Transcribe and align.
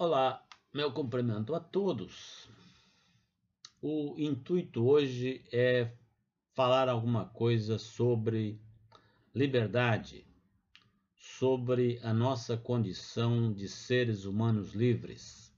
Olá, 0.00 0.46
meu 0.72 0.92
cumprimento 0.92 1.56
a 1.56 1.58
todos. 1.58 2.48
O 3.82 4.14
intuito 4.16 4.86
hoje 4.86 5.44
é 5.52 5.92
falar 6.54 6.88
alguma 6.88 7.24
coisa 7.30 7.80
sobre 7.80 8.62
liberdade, 9.34 10.24
sobre 11.16 11.98
a 12.04 12.14
nossa 12.14 12.56
condição 12.56 13.52
de 13.52 13.66
seres 13.68 14.24
humanos 14.24 14.72
livres. 14.72 15.52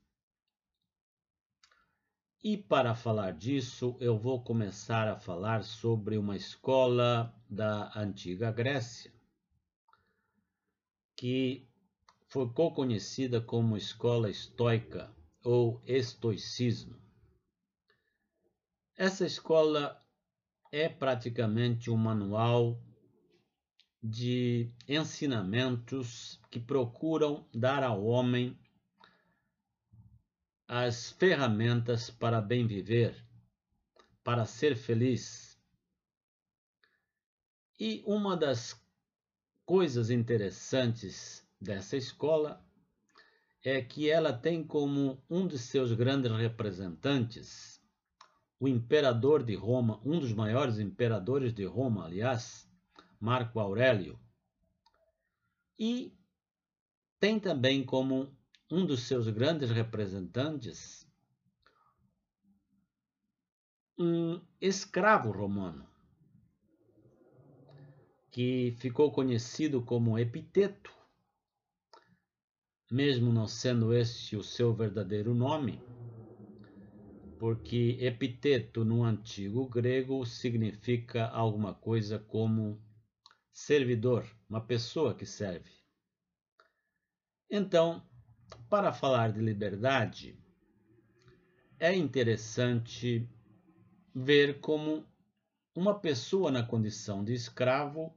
E 2.42 2.56
para 2.56 2.94
falar 2.94 3.32
disso, 3.32 3.94
eu 4.00 4.18
vou 4.18 4.42
começar 4.42 5.06
a 5.06 5.20
falar 5.20 5.62
sobre 5.62 6.16
uma 6.16 6.34
escola 6.34 7.30
da 7.46 7.92
antiga 7.94 8.50
Grécia, 8.50 9.12
que 11.14 11.69
ficou 12.30 12.72
conhecida 12.72 13.40
como 13.40 13.76
escola 13.76 14.30
estoica 14.30 15.12
ou 15.42 15.82
estoicismo. 15.84 16.96
Essa 18.96 19.26
escola 19.26 20.00
é 20.70 20.88
praticamente 20.88 21.90
um 21.90 21.96
manual 21.96 22.80
de 24.00 24.72
ensinamentos 24.86 26.40
que 26.50 26.60
procuram 26.60 27.48
dar 27.52 27.82
ao 27.82 28.04
homem 28.04 28.56
as 30.68 31.10
ferramentas 31.10 32.10
para 32.10 32.40
bem 32.40 32.64
viver, 32.64 33.26
para 34.22 34.46
ser 34.46 34.76
feliz. 34.76 35.58
E 37.78 38.04
uma 38.06 38.36
das 38.36 38.80
coisas 39.66 40.10
interessantes 40.10 41.49
dessa 41.60 41.96
escola 41.96 42.64
é 43.62 43.82
que 43.82 44.08
ela 44.08 44.32
tem 44.32 44.64
como 44.64 45.22
um 45.28 45.46
de 45.46 45.58
seus 45.58 45.92
grandes 45.92 46.32
representantes 46.32 47.80
o 48.58 48.68
imperador 48.68 49.42
de 49.42 49.54
Roma, 49.54 50.00
um 50.04 50.18
dos 50.20 50.34
maiores 50.34 50.78
imperadores 50.78 51.54
de 51.54 51.64
Roma, 51.64 52.04
aliás, 52.04 52.70
Marco 53.18 53.58
Aurélio. 53.58 54.20
E 55.78 56.14
tem 57.18 57.40
também 57.40 57.82
como 57.82 58.36
um 58.70 58.84
dos 58.84 59.04
seus 59.04 59.28
grandes 59.28 59.70
representantes 59.70 61.08
um 63.98 64.40
escravo 64.60 65.30
romano, 65.30 65.86
que 68.30 68.76
ficou 68.78 69.10
conhecido 69.10 69.82
como 69.82 70.18
Epiteto 70.18 70.99
mesmo 72.90 73.32
não 73.32 73.46
sendo 73.46 73.94
este 73.94 74.36
o 74.36 74.42
seu 74.42 74.74
verdadeiro 74.74 75.32
nome, 75.32 75.80
porque 77.38 77.96
epiteto 78.00 78.84
no 78.84 79.04
antigo 79.04 79.68
grego 79.68 80.26
significa 80.26 81.28
alguma 81.28 81.72
coisa 81.72 82.18
como 82.18 82.82
servidor, 83.52 84.26
uma 84.48 84.60
pessoa 84.60 85.14
que 85.14 85.24
serve. 85.24 85.70
Então, 87.48 88.06
para 88.68 88.92
falar 88.92 89.32
de 89.32 89.40
liberdade, 89.40 90.36
é 91.78 91.94
interessante 91.94 93.28
ver 94.14 94.60
como 94.60 95.06
uma 95.74 95.98
pessoa 95.98 96.50
na 96.50 96.62
condição 96.64 97.24
de 97.24 97.32
escravo 97.32 98.12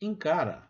encara 0.00 0.68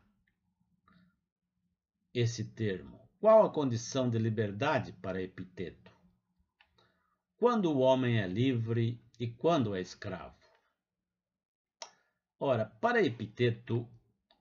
esse 2.18 2.44
termo? 2.44 2.98
Qual 3.20 3.44
a 3.44 3.50
condição 3.50 4.08
de 4.08 4.16
liberdade 4.18 4.90
para 4.90 5.22
Epiteto? 5.22 5.92
Quando 7.36 7.70
o 7.70 7.80
homem 7.80 8.18
é 8.18 8.26
livre 8.26 8.98
e 9.20 9.26
quando 9.26 9.74
é 9.74 9.82
escravo? 9.82 10.34
Ora, 12.40 12.64
para 12.64 13.04
Epiteto, 13.04 13.86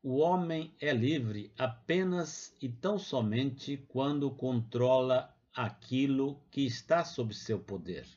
o 0.01 0.19
homem 0.19 0.73
é 0.79 0.93
livre 0.93 1.53
apenas 1.57 2.55
e 2.61 2.69
tão 2.69 2.97
somente 2.97 3.75
quando 3.89 4.31
controla 4.31 5.35
aquilo 5.53 6.41
que 6.49 6.65
está 6.65 7.03
sob 7.03 7.33
seu 7.33 7.59
poder. 7.59 8.07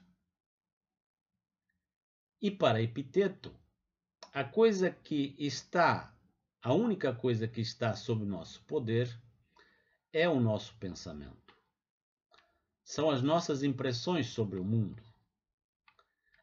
E 2.41 2.49
para 2.49 2.81
Epiteto, 2.81 3.53
a 4.33 4.44
coisa 4.44 4.88
que 4.88 5.34
está, 5.37 6.16
a 6.62 6.72
única 6.72 7.12
coisa 7.12 7.49
que 7.49 7.60
está 7.60 7.97
sob 7.97 8.25
nosso 8.25 8.62
poder 8.62 9.21
é 10.13 10.29
o 10.29 10.41
nosso 10.41 10.75
pensamento. 10.77 11.55
São 12.83 13.11
as 13.11 13.23
nossas 13.23 13.63
impressões 13.63 14.29
sobre 14.29 14.59
o 14.59 14.65
mundo. 14.65 15.03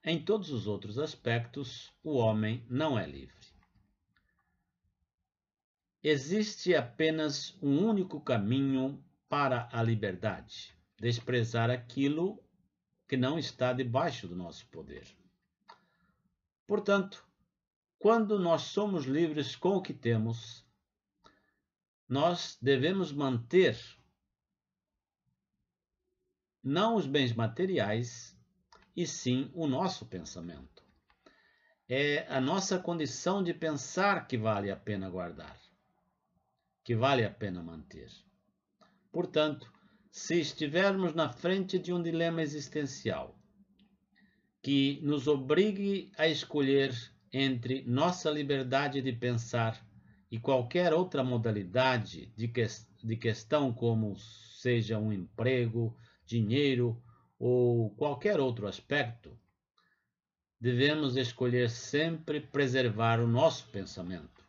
Em 0.04 0.24
todos 0.24 0.52
os 0.52 0.68
outros 0.68 1.00
aspectos, 1.00 1.92
o 2.04 2.16
homem 2.16 2.64
não 2.70 2.98
é 2.98 3.08
livre. 3.08 3.48
Existe 6.04 6.76
apenas 6.76 7.58
um 7.62 7.84
único 7.84 8.22
caminho 8.22 9.04
para 9.28 9.68
a 9.72 9.82
liberdade: 9.82 10.76
desprezar 11.00 11.72
aquilo 11.72 12.40
que 13.08 13.18
não 13.18 13.40
está 13.40 13.74
debaixo 13.74 14.28
do 14.28 14.36
nosso 14.36 14.68
poder. 14.68 15.08
Portanto, 16.68 17.26
quando 17.98 18.38
nós 18.38 18.64
somos 18.64 19.06
livres 19.06 19.56
com 19.56 19.78
o 19.78 19.82
que 19.82 19.94
temos, 19.94 20.65
nós 22.08 22.58
devemos 22.62 23.12
manter 23.12 23.78
não 26.64 26.96
os 26.96 27.06
bens 27.06 27.32
materiais, 27.32 28.36
e 28.96 29.06
sim 29.06 29.52
o 29.54 29.68
nosso 29.68 30.06
pensamento. 30.06 30.84
É 31.88 32.26
a 32.28 32.42
nossa 32.42 32.80
condição 32.80 33.44
de 33.44 33.54
pensar 33.54 34.26
que 34.26 34.38
vale 34.38 34.72
a 34.72 34.76
pena 34.76 35.10
guardar, 35.10 35.60
que 36.84 36.96
vale 36.96 37.24
a 37.24 37.30
pena 37.30 37.62
manter. 37.62 38.10
Portanto, 39.12 39.72
se 40.10 40.40
estivermos 40.40 41.14
na 41.14 41.30
frente 41.30 41.78
de 41.78 41.94
um 41.94 42.02
dilema 42.02 42.42
existencial 42.42 43.38
que 44.64 45.00
nos 45.04 45.28
obrigue 45.28 46.12
a 46.18 46.28
escolher 46.28 46.92
entre 47.32 47.84
nossa 47.86 48.32
liberdade 48.32 49.02
de 49.02 49.12
pensar 49.12 49.86
e 50.32 50.40
qualquer 50.40 50.94
outra 50.94 51.24
modalidade 51.24 52.28
de, 52.36 52.48
que, 52.48 52.66
de 53.04 53.16
questão, 53.16 53.74
como 53.74 54.18
seja 54.18 54.98
um 54.98 55.12
emprego, 55.12 55.96
dinheiro 56.26 57.02
ou 57.38 57.92
qualquer 57.92 58.40
outro 58.40 58.68
aspecto, 58.68 59.38
devemos 60.60 61.16
escolher 61.16 61.70
sempre 61.70 62.40
preservar 62.40 63.20
o 63.20 63.28
nosso 63.28 63.68
pensamento. 63.70 64.44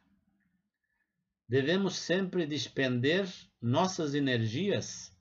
Devemos 1.49 1.97
sempre 1.97 2.47
despender 2.47 3.29
nossas 3.61 4.15
energias 4.15 5.15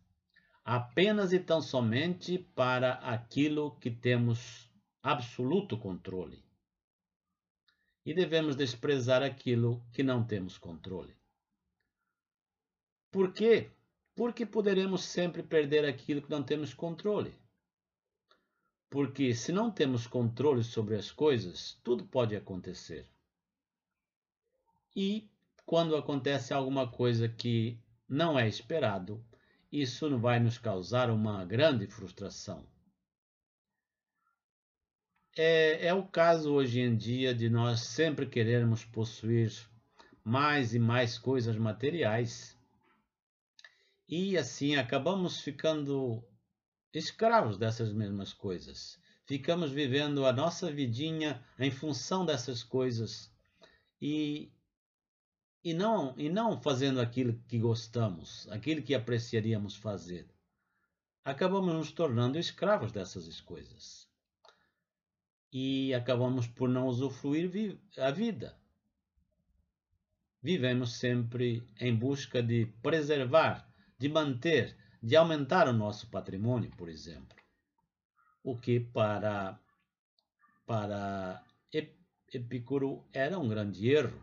apenas 0.63 1.33
e 1.33 1.39
tão 1.39 1.61
somente 1.61 2.39
para 2.55 2.93
aquilo 2.93 3.77
que 3.79 3.91
temos 3.91 4.71
absoluto 5.03 5.77
controle 5.77 6.45
e 8.05 8.13
devemos 8.13 8.55
desprezar 8.55 9.23
aquilo 9.23 9.83
que 9.91 10.03
não 10.03 10.23
temos 10.23 10.57
controle. 10.57 11.15
Por 13.11 13.33
quê? 13.33 13.71
Porque 14.13 14.45
poderemos 14.45 15.03
sempre 15.03 15.41
perder 15.41 15.85
aquilo 15.85 16.21
que 16.21 16.29
não 16.29 16.43
temos 16.43 16.73
controle. 16.73 17.33
Porque 18.89 19.33
se 19.33 19.51
não 19.51 19.71
temos 19.71 20.05
controle 20.05 20.63
sobre 20.63 20.95
as 20.95 21.11
coisas, 21.11 21.79
tudo 21.83 22.05
pode 22.05 22.35
acontecer. 22.35 23.09
E 24.95 25.27
quando 25.65 25.95
acontece 25.95 26.53
alguma 26.53 26.87
coisa 26.87 27.27
que 27.27 27.77
não 28.07 28.37
é 28.37 28.47
esperado, 28.47 29.25
isso 29.71 30.17
vai 30.19 30.39
nos 30.39 30.57
causar 30.57 31.09
uma 31.09 31.43
grande 31.43 31.87
frustração. 31.87 32.65
É, 35.37 35.87
é 35.87 35.93
o 35.93 36.01
caso 36.01 36.53
hoje 36.53 36.79
em 36.79 36.95
dia 36.95 37.35
de 37.35 37.49
nós 37.49 37.81
sempre 37.81 38.25
querermos 38.25 38.85
possuir 38.85 39.51
mais 40.23 40.73
e 40.73 40.79
mais 40.79 41.17
coisas 41.17 41.57
materiais 41.57 42.57
e 44.07 44.37
assim 44.37 44.77
acabamos 44.77 45.41
ficando 45.41 46.23
escravos 46.93 47.57
dessas 47.57 47.91
mesmas 47.91 48.31
coisas. 48.31 48.97
Ficamos 49.25 49.71
vivendo 49.71 50.25
a 50.25 50.31
nossa 50.31 50.71
vidinha 50.71 51.43
em 51.59 51.69
função 51.69 52.25
dessas 52.25 52.63
coisas 52.63 53.29
e, 54.01 54.53
e, 55.61 55.73
não, 55.73 56.17
e 56.17 56.29
não 56.29 56.61
fazendo 56.61 57.01
aquilo 57.01 57.37
que 57.45 57.59
gostamos, 57.59 58.47
aquilo 58.49 58.81
que 58.81 58.95
apreciaríamos 58.95 59.75
fazer. 59.75 60.29
Acabamos 61.25 61.73
nos 61.73 61.91
tornando 61.91 62.39
escravos 62.39 62.93
dessas 62.93 63.41
coisas 63.41 64.07
e 65.57 65.93
acabamos 65.93 66.47
por 66.47 66.67
não 66.67 66.85
usufruir 66.85 67.79
a 67.97 68.11
vida. 68.11 68.59
Vivemos 70.43 70.97
sempre 70.99 71.65
em 71.79 71.95
busca 71.95 72.43
de 72.43 72.65
preservar 72.83 73.65
de 73.97 74.09
manter, 74.09 74.75
de 75.01 75.15
aumentar 75.15 75.69
o 75.69 75.71
nosso 75.71 76.09
patrimônio, 76.09 76.69
por 76.71 76.89
exemplo. 76.89 77.37
O 78.43 78.57
que 78.57 78.81
para, 78.81 79.57
para 80.65 81.41
Epicuro 82.33 83.07
era 83.13 83.39
um 83.39 83.47
grande 83.47 83.89
erro, 83.89 84.21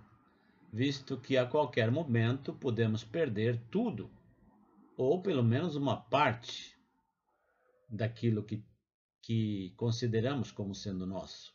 visto 0.70 1.18
que 1.18 1.38
a 1.38 1.46
qualquer 1.46 1.90
momento 1.90 2.52
podemos 2.52 3.04
perder 3.04 3.58
tudo, 3.70 4.10
ou 4.98 5.22
pelo 5.22 5.42
menos 5.42 5.76
uma 5.76 5.96
parte 5.96 6.76
daquilo 7.88 8.44
que, 8.44 8.62
que 9.22 9.72
consideramos 9.76 10.50
como 10.50 10.74
sendo 10.74 11.06
nosso. 11.06 11.54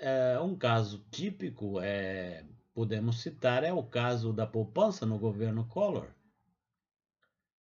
É, 0.00 0.38
um 0.40 0.56
caso 0.56 1.06
típico 1.10 1.80
é 1.80 2.44
podemos 2.74 3.20
citar 3.22 3.62
é 3.62 3.72
o 3.72 3.84
caso 3.84 4.32
da 4.32 4.46
poupança 4.46 5.06
no 5.06 5.16
governo 5.16 5.64
Collor. 5.68 6.12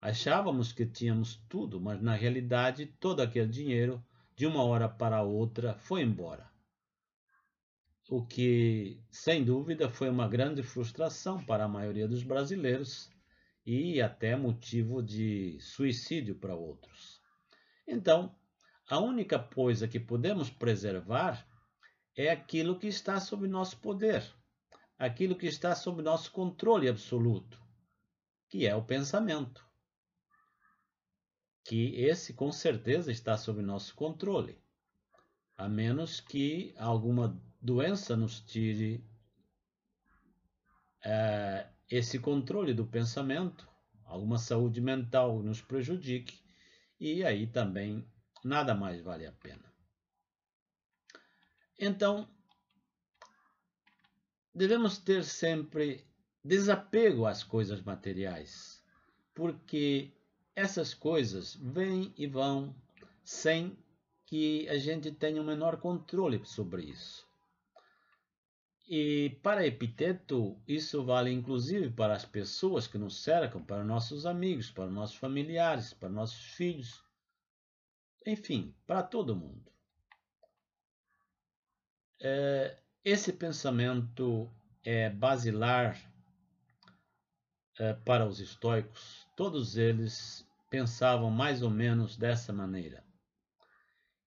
Achávamos 0.02 0.74
que 0.74 0.86
tínhamos 0.86 1.36
tudo, 1.48 1.80
mas 1.80 2.02
na 2.02 2.16
realidade 2.16 2.88
todo 3.00 3.22
aquele 3.22 3.48
dinheiro, 3.48 4.04
de 4.36 4.46
uma 4.46 4.64
hora 4.64 4.90
para 4.90 5.22
outra, 5.22 5.78
foi 5.78 6.02
embora. 6.02 6.50
O 8.10 8.26
que, 8.26 9.00
sem 9.10 9.44
dúvida, 9.44 9.90
foi 9.90 10.10
uma 10.10 10.28
grande 10.28 10.62
frustração 10.62 11.44
para 11.44 11.64
a 11.66 11.68
maioria 11.68 12.08
dos 12.08 12.24
brasileiros 12.24 13.10
e 13.66 14.00
até 14.00 14.36
motivo 14.36 15.02
de 15.02 15.58
suicídio 15.60 16.36
para 16.36 16.56
outros. 16.56 17.15
Então, 17.88 18.36
a 18.90 19.00
única 19.00 19.40
coisa 19.40 19.88
que 19.88 20.00
podemos 20.00 20.50
preservar 20.50 21.48
é 22.16 22.30
aquilo 22.30 22.80
que 22.80 22.88
está 22.88 23.20
sob 23.20 23.48
nosso 23.48 23.78
poder 23.78 24.24
aquilo 24.98 25.36
que 25.36 25.48
está 25.48 25.76
sob 25.76 26.02
nosso 26.02 26.32
controle 26.32 26.88
absoluto, 26.88 27.62
que 28.50 28.66
é 28.66 28.76
o 28.76 28.84
pensamento. 28.84 29.66
Que 31.64 31.96
esse 31.96 32.34
com 32.34 32.52
certeza 32.52 33.12
está 33.12 33.38
sob 33.38 33.62
nosso 33.62 33.96
controle, 33.96 34.58
a 35.58 35.68
menos 35.68 36.20
que 36.20 36.74
alguma 36.78 37.42
doença 37.62 38.16
nos 38.16 38.40
tire 38.40 39.04
é, 41.04 41.68
esse 41.90 42.20
controle 42.20 42.74
do 42.74 42.86
pensamento, 42.86 43.68
alguma 44.06 44.38
saúde 44.38 44.80
mental 44.80 45.42
nos 45.42 45.62
prejudique, 45.62 46.45
e 47.14 47.24
aí 47.24 47.46
também 47.46 48.04
nada 48.44 48.74
mais 48.74 49.02
vale 49.02 49.26
a 49.26 49.32
pena. 49.32 49.74
Então, 51.80 52.28
devemos 54.54 54.98
ter 54.98 55.24
sempre 55.24 56.04
desapego 56.44 57.26
às 57.26 57.44
coisas 57.44 57.82
materiais, 57.82 58.84
porque 59.34 60.12
essas 60.56 60.94
coisas 60.94 61.56
vêm 61.56 62.14
e 62.18 62.26
vão 62.26 62.76
sem 63.24 63.78
que 64.26 64.68
a 64.70 64.78
gente 64.78 65.12
tenha 65.12 65.42
o 65.42 65.46
menor 65.46 65.78
controle 65.78 66.44
sobre 66.46 66.84
isso. 66.86 67.25
E 68.88 69.40
para 69.42 69.66
Epiteto, 69.66 70.62
isso 70.68 71.04
vale 71.04 71.32
inclusive 71.32 71.90
para 71.90 72.14
as 72.14 72.24
pessoas 72.24 72.86
que 72.86 73.00
nos 73.00 73.24
cercam, 73.24 73.64
para 73.64 73.84
nossos 73.84 74.28
amigos, 74.28 74.70
para 74.70 74.86
nossos 74.86 75.16
familiares, 75.16 75.94
para 75.94 76.08
nossos 76.08 76.44
filhos, 76.54 77.04
enfim, 78.26 78.76
para 78.86 79.02
todo 79.02 79.36
mundo. 79.36 79.72
É, 82.22 82.78
esse 83.04 83.34
pensamento 83.34 84.52
é 84.84 85.10
basilar 85.10 86.00
é, 87.80 87.94
para 87.94 88.28
os 88.28 88.40
estoicos. 88.40 89.28
Todos 89.36 89.78
eles 89.78 90.48
pensavam 90.70 91.32
mais 91.32 91.64
ou 91.64 91.72
menos 91.72 92.18
dessa 92.18 92.54
maneira. 92.54 93.04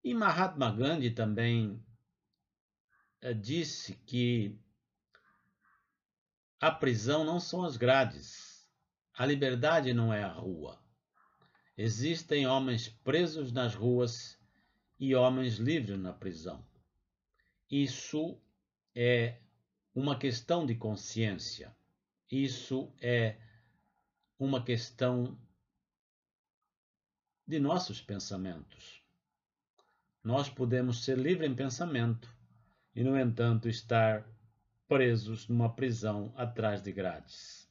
E 0.03 0.15
Mahatma 0.15 0.71
Gandhi 0.71 1.11
também 1.11 1.81
disse 3.35 3.95
que 4.07 4.59
a 6.61 6.71
prisão 6.71 7.25
não 7.25 7.39
são 7.39 7.65
as 7.65 7.77
grades, 7.77 8.69
a 9.15 9.27
liberdade 9.27 9.93
não 9.93 10.13
é 10.13 10.23
a 10.23 10.33
rua. 10.33 10.81
Existem 11.77 12.47
homens 12.47 12.89
presos 12.89 13.53
nas 13.53 13.75
ruas 13.75 14.39
e 14.99 15.15
homens 15.15 15.57
livres 15.57 15.99
na 15.99 16.13
prisão. 16.13 16.65
Isso 17.71 18.41
é 18.95 19.41
uma 19.95 20.19
questão 20.19 20.67
de 20.67 20.75
consciência. 20.75 21.77
Isso 22.31 22.93
é 23.01 23.37
uma 24.39 24.63
questão 24.63 25.39
de 27.47 27.59
nossos 27.59 28.01
pensamentos. 28.01 29.03
Nós 30.23 30.49
podemos 30.49 31.05
ser 31.05 31.17
livres 31.17 31.51
em 31.51 31.55
pensamento 31.55 32.38
e, 32.95 33.05
no 33.05 33.19
entanto, 33.19 33.69
estar 33.69 34.27
presos 34.89 35.47
numa 35.49 35.73
prisão 35.75 36.33
atrás 36.37 36.83
de 36.83 36.91
grades. 36.91 37.69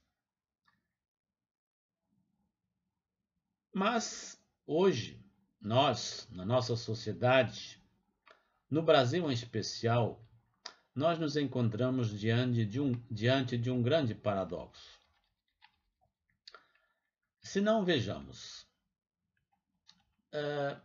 Mas 3.74 4.42
hoje, 4.66 5.24
nós, 5.60 6.28
na 6.32 6.46
nossa 6.46 6.76
sociedade, 6.76 7.82
no 8.70 8.82
Brasil 8.82 9.30
em 9.30 9.34
especial, 9.34 10.24
nós 10.94 11.20
nos 11.20 11.38
encontramos 11.38 12.10
diante 12.18 12.66
de 12.66 12.80
um, 12.80 12.92
diante 13.10 13.58
de 13.58 13.70
um 13.70 13.82
grande 13.82 14.16
paradoxo. 14.16 15.00
Se 17.40 17.62
não 17.62 17.86
vejamos, 17.86 18.68
uh, 20.34 20.82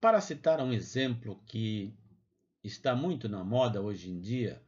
para 0.00 0.20
citar 0.20 0.60
um 0.60 0.72
exemplo 0.72 1.42
que 1.46 1.92
está 2.66 2.94
muito 2.94 3.28
na 3.28 3.44
moda 3.44 3.80
hoje 3.80 4.10
em 4.10 4.18
dia, 4.18 4.60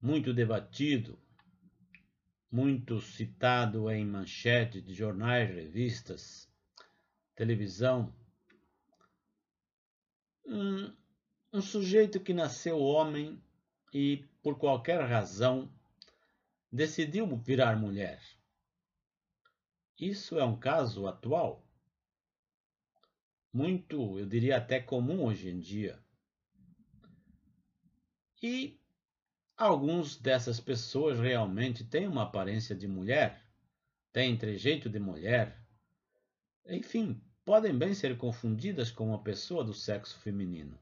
muito 0.00 0.32
debatido, 0.32 1.18
muito 2.50 3.00
citado 3.00 3.90
em 3.90 4.04
manchete 4.06 4.80
de 4.80 4.94
jornais, 4.94 5.54
revistas, 5.54 6.50
televisão, 7.34 8.14
um, 10.46 10.94
um 11.52 11.60
sujeito 11.60 12.20
que 12.20 12.32
nasceu 12.32 12.78
homem 12.78 13.42
e, 13.92 14.24
por 14.42 14.58
qualquer 14.58 15.00
razão, 15.02 15.70
decidiu 16.72 17.26
virar 17.36 17.76
mulher. 17.76 18.22
Isso 19.98 20.38
é 20.38 20.44
um 20.44 20.58
caso 20.58 21.06
atual, 21.06 21.66
muito, 23.56 24.18
eu 24.18 24.26
diria 24.26 24.58
até 24.58 24.78
comum 24.78 25.24
hoje 25.24 25.48
em 25.48 25.58
dia. 25.58 25.98
E 28.42 28.78
alguns 29.56 30.16
dessas 30.16 30.60
pessoas 30.60 31.18
realmente 31.18 31.84
têm 31.84 32.06
uma 32.06 32.24
aparência 32.24 32.74
de 32.74 32.86
mulher, 32.86 33.42
têm 34.12 34.36
trejeito 34.36 34.90
de 34.90 34.98
mulher, 34.98 35.66
enfim, 36.66 37.20
podem 37.44 37.76
bem 37.76 37.94
ser 37.94 38.18
confundidas 38.18 38.90
com 38.90 39.08
uma 39.08 39.22
pessoa 39.22 39.62
do 39.64 39.72
sexo 39.72 40.18
feminino. 40.18 40.78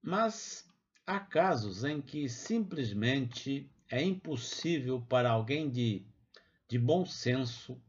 Mas 0.00 0.68
há 1.06 1.18
casos 1.18 1.84
em 1.84 2.00
que 2.00 2.28
simplesmente 2.28 3.70
é 3.90 4.02
impossível 4.02 5.00
para 5.02 5.30
alguém 5.30 5.68
de, 5.68 6.06
de 6.68 6.78
bom 6.78 7.04
senso 7.04 7.80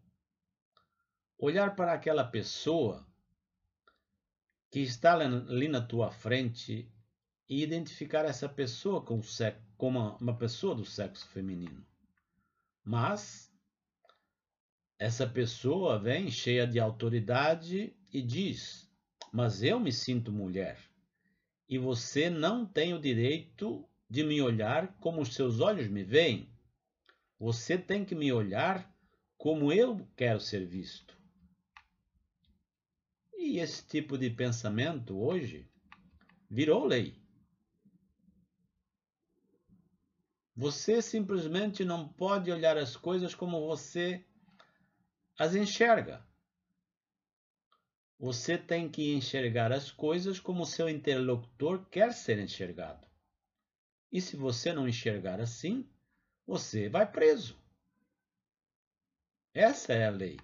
olhar 1.38 1.76
para 1.76 1.94
aquela 1.94 2.24
pessoa 2.24 3.06
que 4.72 4.80
está 4.80 5.14
ali 5.14 5.68
na 5.68 5.82
tua 5.82 6.12
frente 6.12 6.92
e 7.48 7.62
identificar 7.62 8.26
essa 8.26 8.50
pessoa 8.50 9.02
como, 9.02 9.24
como 9.78 10.18
uma 10.18 10.38
pessoa 10.38 10.76
do 10.76 10.86
sexo 10.86 11.28
feminino. 11.30 11.86
Mas 12.84 13.52
essa 14.98 15.28
pessoa 15.28 16.00
vem 16.00 16.30
cheia 16.32 16.66
de 16.66 16.80
autoridade 16.80 17.96
e 18.12 18.22
diz: 18.22 18.90
Mas 19.32 19.62
eu 19.64 19.80
me 19.80 19.92
sinto 19.92 20.32
mulher 20.32 20.78
e 21.68 21.78
você 21.78 22.30
não 22.30 22.66
tem 22.66 22.94
o 22.94 23.02
direito 23.02 23.88
de 24.10 24.24
me 24.24 24.42
olhar 24.42 24.96
como 25.00 25.22
os 25.22 25.34
seus 25.34 25.60
olhos 25.60 25.88
me 25.88 26.04
veem. 26.04 26.50
Você 27.40 27.78
tem 27.78 28.06
que 28.06 28.16
me 28.16 28.32
olhar 28.32 28.94
como 29.38 29.74
eu 29.74 30.08
quero 30.16 30.40
ser 30.40 30.66
visto. 30.66 31.18
E 33.38 33.60
esse 33.60 33.86
tipo 33.86 34.18
de 34.18 34.30
pensamento 34.30 35.18
hoje 35.20 35.68
virou 36.50 36.86
lei. 36.86 37.25
Você 40.56 41.02
simplesmente 41.02 41.84
não 41.84 42.08
pode 42.08 42.50
olhar 42.50 42.78
as 42.78 42.96
coisas 42.96 43.36
como 43.36 43.68
você 43.68 44.26
as 45.38 45.54
enxerga. 45.54 46.26
Você 48.18 48.58
tem 48.58 48.90
que 48.90 49.14
enxergar 49.14 49.74
as 49.74 49.92
coisas 49.92 50.40
como 50.40 50.66
seu 50.66 50.88
interlocutor 50.88 51.86
quer 51.90 52.14
ser 52.14 52.40
enxergado. 52.40 53.06
E 54.10 54.22
se 54.22 54.38
você 54.38 54.72
não 54.72 54.88
enxergar 54.88 55.42
assim, 55.42 55.90
você 56.48 56.88
vai 56.88 57.12
preso. 57.12 57.60
Essa 59.54 59.92
é 59.92 60.08
a 60.08 60.10
lei. 60.10 60.40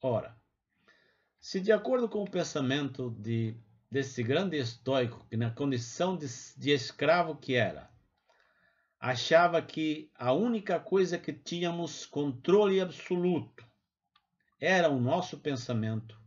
Ora, 0.00 0.34
se 1.38 1.60
de 1.60 1.72
acordo 1.72 2.08
com 2.08 2.22
o 2.22 2.30
pensamento 2.30 3.10
de, 3.20 3.54
desse 3.90 4.22
grande 4.22 4.56
estoico, 4.56 5.26
que 5.28 5.36
na 5.36 5.50
condição 5.50 6.16
de, 6.16 6.26
de 6.56 6.70
escravo 6.70 7.36
que 7.36 7.54
era, 7.54 7.94
achava 8.98 9.60
que 9.60 10.10
a 10.14 10.32
única 10.32 10.80
coisa 10.80 11.18
que 11.18 11.32
tínhamos 11.32 12.06
controle 12.06 12.80
absoluto 12.80 13.66
era 14.58 14.88
o 14.88 15.00
nosso 15.00 15.38
pensamento. 15.38 16.20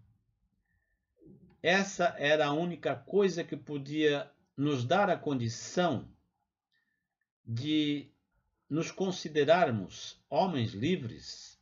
Essa 1.61 2.15
era 2.17 2.45
a 2.47 2.53
única 2.53 2.95
coisa 2.95 3.43
que 3.43 3.57
podia 3.57 4.31
nos 4.55 4.85
dar 4.85 5.09
a 5.09 5.17
condição 5.17 6.09
de 7.45 8.11
nos 8.69 8.91
considerarmos 8.91 10.23
homens 10.29 10.71
livres. 10.71 11.59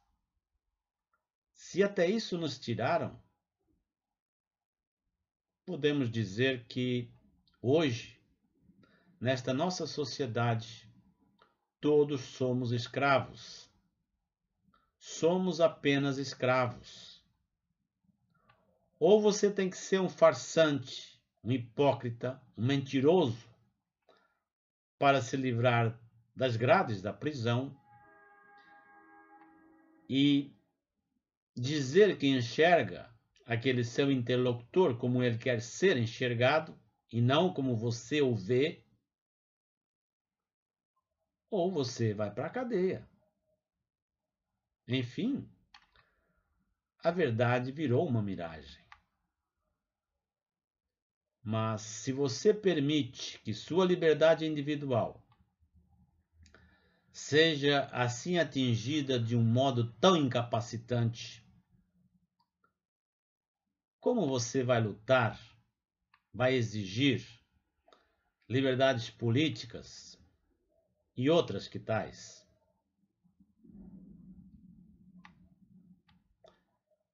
Se 1.54 1.82
até 1.82 2.06
isso 2.08 2.38
nos 2.38 2.60
tiraram, 2.60 3.20
podemos 5.66 6.12
dizer 6.12 6.66
que 6.68 7.10
hoje, 7.62 8.22
nesta 9.20 9.54
nossa 9.54 9.88
sociedade, 9.88 10.87
todos 11.80 12.22
somos 12.22 12.72
escravos. 12.72 13.70
Somos 15.00 15.62
apenas 15.62 16.18
escravos. 16.18 17.24
Ou 19.00 19.22
você 19.22 19.52
tem 19.52 19.70
que 19.70 19.78
ser 19.78 20.02
um 20.02 20.10
farsante, 20.10 21.22
um 21.44 21.52
hipócrita, 21.52 22.42
um 22.58 22.66
mentiroso, 22.66 23.48
para 24.98 25.22
se 25.22 25.38
livrar 25.38 26.00
das 26.36 26.58
grades 26.58 27.02
da 27.02 27.14
prisão 27.14 27.76
e 30.10 30.56
dizer 31.56 32.18
que 32.18 32.28
enxerga 32.28 33.10
aquele 33.46 33.84
seu 33.84 34.12
interlocutor 34.12 34.98
como 34.98 35.24
ele 35.24 35.38
quer 35.38 35.62
ser 35.62 35.98
enxergado 35.98 36.78
e 37.12 37.22
não 37.22 37.54
como 37.54 37.76
você 37.76 38.22
o 38.22 38.36
vê, 38.36 38.84
ou 41.50 41.72
você 41.72 42.14
vai 42.14 42.32
para 42.32 42.48
a 42.48 42.50
cadeia. 42.50 43.08
Enfim, 44.88 45.50
a 47.04 47.12
verdade 47.12 47.72
virou 47.72 48.08
uma 48.08 48.22
miragem. 48.22 48.86
Mas 51.44 51.82
se 51.82 52.12
você 52.12 52.54
permite 52.54 53.40
que 53.40 53.54
sua 53.54 53.86
liberdade 53.86 54.46
individual 54.46 55.24
seja 57.12 57.86
assim 57.86 58.38
atingida 58.38 59.20
de 59.20 59.36
um 59.36 59.44
modo 59.44 59.92
tão 59.94 60.16
incapacitante 60.16 61.44
como 64.00 64.28
você 64.28 64.64
vai 64.64 64.82
lutar, 64.82 65.40
vai 66.34 66.54
exigir 66.54 67.26
liberdades 68.48 69.10
políticas 69.10 70.17
e 71.18 71.32
outras 71.32 71.68
que 71.68 71.80
tais? 71.80 72.48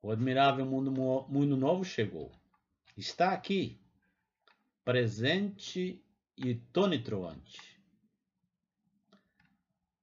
O 0.02 0.12
admirável 0.12 0.66
mundo, 0.66 0.92
mundo 0.92 1.56
novo 1.56 1.86
chegou. 1.86 2.30
Está 2.98 3.32
aqui, 3.32 3.80
presente 4.84 6.04
e 6.36 6.56
tonitruante. 6.56 7.82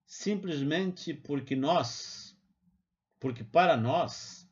Simplesmente 0.06 1.12
porque 1.12 1.54
nós, 1.54 2.34
porque 3.20 3.44
para 3.44 3.76
nós, 3.76 4.48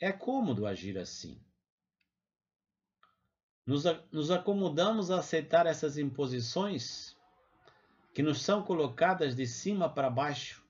é 0.00 0.10
cômodo 0.10 0.66
agir 0.66 0.96
assim. 0.96 1.38
Nos, 3.66 3.84
nos 4.10 4.30
acomodamos 4.30 5.10
a 5.10 5.18
aceitar 5.18 5.66
essas 5.66 5.98
imposições 5.98 7.17
que 8.14 8.22
nos 8.22 8.42
são 8.42 8.62
colocadas 8.62 9.34
de 9.34 9.46
cima 9.46 9.88
para 9.88 10.10
baixo, 10.10 10.64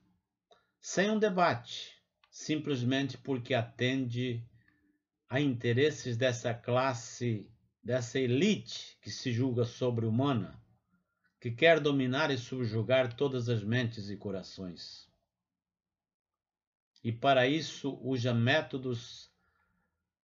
sem 0.80 1.10
um 1.10 1.18
debate, 1.18 1.98
simplesmente 2.30 3.18
porque 3.18 3.54
atende 3.54 4.44
a 5.28 5.40
interesses 5.40 6.16
dessa 6.16 6.54
classe, 6.54 7.50
dessa 7.82 8.18
elite 8.18 8.96
que 9.02 9.10
se 9.10 9.32
julga 9.32 9.64
sobre-humana, 9.64 10.62
que 11.40 11.50
quer 11.50 11.80
dominar 11.80 12.30
e 12.30 12.38
subjugar 12.38 13.14
todas 13.14 13.48
as 13.48 13.62
mentes 13.62 14.08
e 14.08 14.16
corações. 14.16 15.08
E 17.02 17.12
para 17.12 17.46
isso 17.46 17.98
usa 18.02 18.34
métodos, 18.34 19.30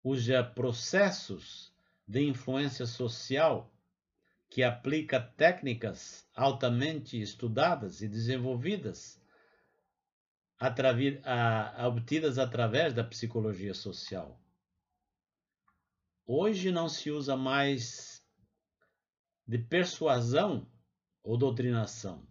usa 0.03 0.43
processos 0.43 1.73
de 2.07 2.23
influência 2.23 2.87
social 2.87 3.74
que 4.55 4.63
aplica 4.63 5.21
técnicas 5.21 6.25
altamente 6.33 7.21
estudadas 7.21 8.03
e 8.03 8.07
desenvolvidas 8.07 9.21
obtidas 11.85 12.39
através 12.39 12.95
da 12.95 13.03
psicologia 13.03 13.75
social. 13.75 14.41
Hoje 16.25 16.71
não 16.71 16.89
se 16.89 17.11
usa 17.11 17.37
mais 17.37 18.25
de 19.45 19.59
persuasão 19.59 20.71
ou 21.21 21.37
doutrinação. 21.37 22.25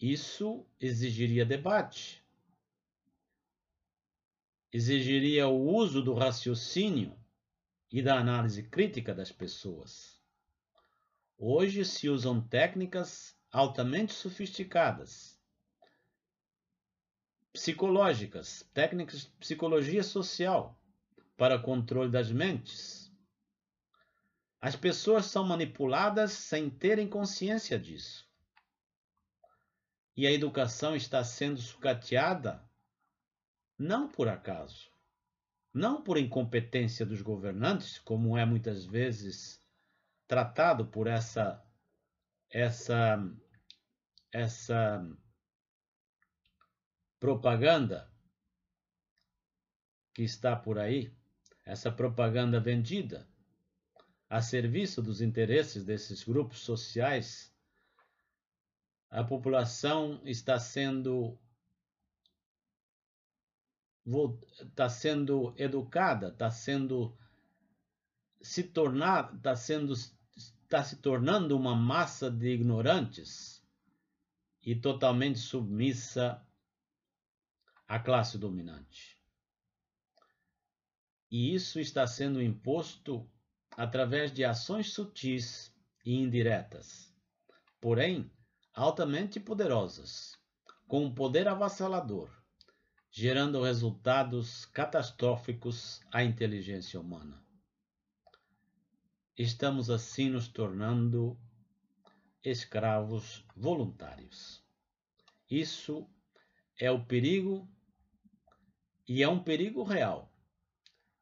Isso 0.00 0.66
exigiria 0.80 1.44
debate 1.44 2.24
exigiria 4.72 5.46
o 5.46 5.74
uso 5.74 6.02
do 6.02 6.14
raciocínio 6.14 7.14
e 7.92 8.00
da 8.00 8.18
análise 8.18 8.62
crítica 8.62 9.14
das 9.14 9.30
pessoas. 9.30 10.17
Hoje 11.40 11.84
se 11.84 12.08
usam 12.08 12.40
técnicas 12.40 13.38
altamente 13.52 14.12
sofisticadas, 14.12 15.40
psicológicas, 17.52 18.68
técnicas 18.74 19.20
de 19.20 19.30
psicologia 19.38 20.02
social 20.02 20.76
para 21.36 21.56
controle 21.56 22.10
das 22.10 22.32
mentes. 22.32 23.12
As 24.60 24.74
pessoas 24.74 25.26
são 25.26 25.44
manipuladas 25.44 26.32
sem 26.32 26.68
terem 26.68 27.08
consciência 27.08 27.78
disso. 27.78 28.28
E 30.16 30.26
a 30.26 30.32
educação 30.32 30.96
está 30.96 31.22
sendo 31.22 31.60
sucateada 31.60 32.68
não 33.78 34.08
por 34.08 34.26
acaso, 34.26 34.90
não 35.72 36.02
por 36.02 36.18
incompetência 36.18 37.06
dos 37.06 37.22
governantes, 37.22 38.00
como 38.00 38.36
é 38.36 38.44
muitas 38.44 38.84
vezes 38.84 39.62
tratado 40.28 40.86
por 40.86 41.08
essa 41.08 41.64
essa 42.50 43.18
essa 44.30 45.02
propaganda 47.18 48.12
que 50.14 50.22
está 50.22 50.54
por 50.54 50.78
aí, 50.78 51.12
essa 51.64 51.90
propaganda 51.90 52.60
vendida 52.60 53.28
a 54.28 54.42
serviço 54.42 55.00
dos 55.00 55.22
interesses 55.22 55.84
desses 55.84 56.22
grupos 56.22 56.60
sociais, 56.60 57.54
a 59.10 59.24
população 59.24 60.20
está 60.26 60.58
sendo 60.58 61.38
está 64.60 64.88
sendo 64.88 65.54
educada, 65.56 66.28
está 66.28 66.50
sendo 66.50 67.16
se 68.40 68.62
tornar, 68.64 69.34
está 69.34 69.54
sendo 69.54 69.94
está 70.68 70.84
se 70.84 70.96
tornando 70.96 71.56
uma 71.56 71.74
massa 71.74 72.30
de 72.30 72.48
ignorantes 72.50 73.66
e 74.62 74.76
totalmente 74.76 75.38
submissa 75.38 76.46
à 77.86 77.98
classe 77.98 78.36
dominante. 78.36 79.18
E 81.30 81.54
isso 81.54 81.80
está 81.80 82.06
sendo 82.06 82.42
imposto 82.42 83.26
através 83.78 84.30
de 84.30 84.44
ações 84.44 84.92
sutis 84.92 85.74
e 86.04 86.14
indiretas, 86.14 87.16
porém 87.80 88.30
altamente 88.74 89.40
poderosas, 89.40 90.38
com 90.86 91.02
um 91.06 91.14
poder 91.14 91.48
avassalador 91.48 92.30
gerando 93.10 93.62
resultados 93.62 94.66
catastróficos 94.66 96.02
à 96.12 96.22
inteligência 96.22 97.00
humana. 97.00 97.47
Estamos 99.38 99.88
assim 99.88 100.28
nos 100.28 100.48
tornando 100.48 101.38
escravos 102.44 103.44
voluntários. 103.56 104.62
Isso 105.48 106.10
é 106.78 106.90
o 106.90 107.04
perigo 107.04 107.66
e 109.06 109.22
é 109.22 109.28
um 109.28 109.42
perigo 109.42 109.82
real 109.82 110.30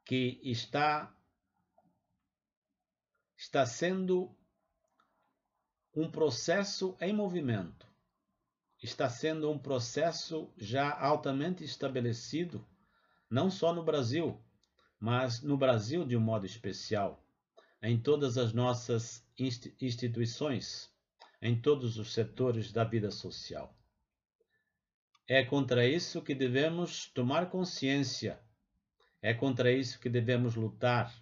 que 0.05 0.41
está 0.43 1.15
está 3.37 3.67
sendo 3.67 4.35
um 5.95 6.11
processo 6.11 6.97
em 7.01 7.13
movimento 7.13 7.87
está 8.83 9.09
sendo 9.09 9.51
um 9.51 9.59
processo 9.59 10.53
já 10.57 10.91
altamente 10.97 11.65
estabelecido, 11.65 12.67
não 13.29 13.51
só 13.51 13.75
no 13.75 13.85
Brasil, 13.85 14.41
mas 14.99 15.43
no 15.43 15.57
Brasil 15.57 16.05
de 16.05 16.17
um 16.17 16.21
modo 16.21 16.47
especial, 16.47 17.26
em 17.83 18.01
todas 18.01 18.39
as 18.39 18.53
nossas 18.53 19.27
instituições, 19.39 20.91
em 21.41 21.61
todos 21.61 21.99
os 21.99 22.13
setores 22.13 22.73
da 22.73 22.85
vida 22.85 23.11
social. 23.11 23.77
É 25.29 25.45
contra 25.45 25.87
isso 25.87 26.23
que 26.23 26.35
devemos 26.35 27.07
tomar 27.07 27.51
consciência, 27.51 28.41
é 29.21 29.35
contra 29.35 29.73
isso 29.73 29.99
que 29.99 30.09
devemos 30.09 30.55
lutar 30.55 31.13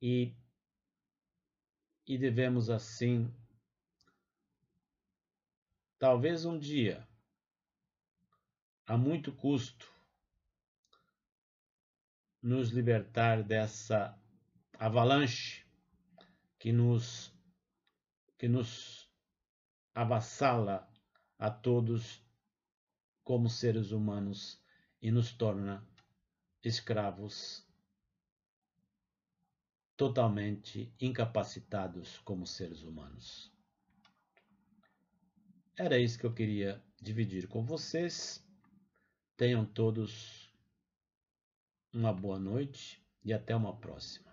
e, 0.00 0.34
e 2.06 2.16
devemos 2.16 2.70
assim 2.70 3.30
Talvez 5.98 6.44
um 6.44 6.56
dia, 6.56 7.04
a 8.86 8.96
muito 8.96 9.32
custo, 9.32 9.92
nos 12.40 12.70
libertar 12.70 13.42
dessa 13.42 14.16
avalanche 14.78 15.66
que 16.58 16.72
nos 16.72 17.34
que 18.38 18.48
nos 18.48 19.10
avassala 19.92 20.88
a 21.36 21.50
todos 21.50 22.24
como 23.24 23.48
seres 23.48 23.90
humanos 23.90 24.62
e 25.02 25.10
nos 25.10 25.32
torna 25.32 25.84
escravos 26.62 27.66
totalmente 29.96 30.94
incapacitados 31.00 32.18
como 32.18 32.46
seres 32.46 32.82
humanos. 32.82 33.52
Era 35.76 35.98
isso 35.98 36.18
que 36.18 36.26
eu 36.26 36.32
queria 36.32 36.80
dividir 37.00 37.48
com 37.48 37.64
vocês. 37.64 38.44
Tenham 39.36 39.66
todos 39.66 40.52
uma 41.92 42.12
boa 42.12 42.38
noite 42.38 43.04
e 43.24 43.32
até 43.32 43.56
uma 43.56 43.76
próxima. 43.76 44.27